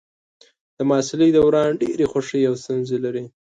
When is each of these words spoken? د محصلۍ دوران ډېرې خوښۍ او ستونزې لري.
د 0.77 0.79
محصلۍ 0.89 1.29
دوران 1.33 1.69
ډېرې 1.81 2.05
خوښۍ 2.11 2.41
او 2.49 2.53
ستونزې 2.63 2.97
لري. 3.05 3.23